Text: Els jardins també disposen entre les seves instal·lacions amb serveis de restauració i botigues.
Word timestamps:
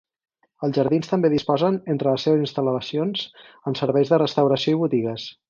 Els 0.67 0.77
jardins 0.77 1.11
també 1.11 1.29
disposen 1.33 1.77
entre 1.95 2.09
les 2.15 2.25
seves 2.29 2.41
instal·lacions 2.47 3.23
amb 3.51 3.79
serveis 3.83 4.15
de 4.15 4.21
restauració 4.25 4.77
i 4.79 4.83
botigues. 4.87 5.29